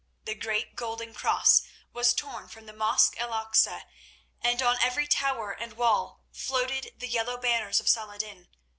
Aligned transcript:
The 0.25 0.33
great 0.33 0.75
golden 0.75 1.13
cross 1.13 1.61
was 1.93 2.15
torn 2.15 2.47
from 2.47 2.65
the 2.65 2.73
mosque 2.73 3.13
el 3.19 3.29
Aksa, 3.29 3.83
and 4.41 4.59
on 4.59 4.79
every 4.81 5.05
tower 5.05 5.51
and 5.51 5.73
wall 5.73 6.23
floated 6.31 6.95
the 6.97 7.07
yellow 7.07 7.37
banners 7.37 7.79
of 7.79 7.87
Saladin. 7.87 8.47